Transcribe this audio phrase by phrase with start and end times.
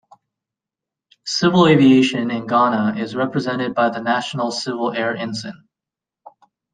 [1.27, 5.67] Civil aviation in Ghana is represented by the national civil air ensign.